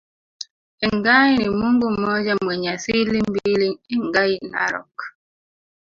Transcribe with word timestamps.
Engai 0.81 1.37
ni 1.37 1.49
Mungu 1.49 1.89
mmoja 1.89 2.37
mwenye 2.41 2.69
asili 2.69 3.21
mbili 3.21 3.79
Engai 3.89 4.39
Narok 4.51 5.03